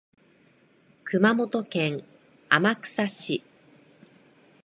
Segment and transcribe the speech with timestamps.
[1.03, 2.03] 熊本県
[2.49, 3.43] 天草市